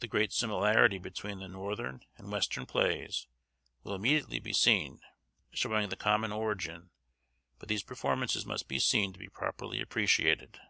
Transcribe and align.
The 0.00 0.06
great 0.06 0.34
similarity 0.34 0.98
between 0.98 1.38
the 1.38 1.48
northern 1.48 2.02
and 2.18 2.30
western 2.30 2.66
plays 2.66 3.26
will 3.82 3.94
immediately 3.94 4.38
be 4.38 4.52
seen, 4.52 5.00
showing 5.50 5.88
the 5.88 5.96
common 5.96 6.30
origin; 6.30 6.90
but 7.58 7.70
these 7.70 7.82
performances 7.82 8.44
must 8.44 8.68
be 8.68 8.78
seen 8.78 9.14
to 9.14 9.18
be 9.18 9.30
properly 9.30 9.80
appreciated. 9.80 10.60